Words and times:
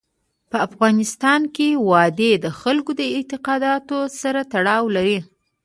په 0.49 0.57
افغانستان 0.67 1.41
کې 1.55 1.67
وادي 1.89 2.31
د 2.43 2.47
خلکو 2.59 2.91
د 2.99 3.01
اعتقاداتو 3.15 3.97
سره 4.21 4.41
تړاو 4.53 4.83
لري. 4.95 5.19